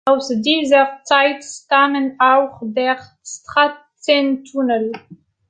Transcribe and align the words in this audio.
Aus 0.05 0.29
dieser 0.29 0.97
Zeit 1.03 1.43
stammt 1.43 2.19
auch 2.19 2.57
der 2.63 2.97
Straßentunnel. 3.23 4.93